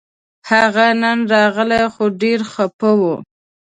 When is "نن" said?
1.01-1.19